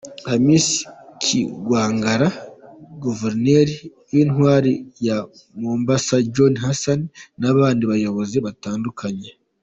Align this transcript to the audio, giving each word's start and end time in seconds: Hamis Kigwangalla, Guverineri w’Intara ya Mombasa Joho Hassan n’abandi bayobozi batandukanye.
Hamis 0.29 0.67
Kigwangalla, 1.21 2.29
Guverineri 3.03 3.75
w’Intara 4.11 4.73
ya 5.07 5.17
Mombasa 5.61 6.15
Joho 6.33 6.53
Hassan 6.65 7.01
n’abandi 7.39 7.83
bayobozi 7.91 8.37
batandukanye. 8.47 9.29